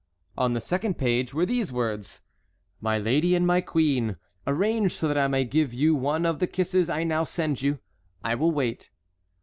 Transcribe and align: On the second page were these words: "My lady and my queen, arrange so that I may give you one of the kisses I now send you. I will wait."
On 0.35 0.53
the 0.53 0.61
second 0.61 0.97
page 0.97 1.31
were 1.31 1.45
these 1.45 1.71
words: 1.71 2.21
"My 2.79 2.97
lady 2.97 3.35
and 3.35 3.45
my 3.45 3.61
queen, 3.61 4.15
arrange 4.47 4.93
so 4.93 5.07
that 5.07 5.15
I 5.15 5.27
may 5.27 5.45
give 5.45 5.75
you 5.75 5.93
one 5.93 6.25
of 6.25 6.39
the 6.39 6.47
kisses 6.47 6.89
I 6.89 7.03
now 7.03 7.23
send 7.23 7.61
you. 7.61 7.77
I 8.23 8.33
will 8.33 8.49
wait." 8.49 8.89